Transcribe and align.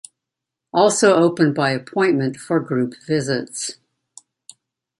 Also 0.73 1.13
open 1.13 1.53
by 1.53 1.69
appointment 1.69 2.35
for 2.35 2.59
group 2.59 2.95
visits. 3.05 3.75